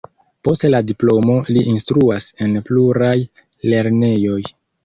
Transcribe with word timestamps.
Post 0.45 0.63
la 0.75 0.79
diplomo 0.91 1.35
li 1.57 1.63
instruas 1.73 2.27
en 2.47 2.57
pluraj 2.71 3.15
lernejoj. 3.75 4.43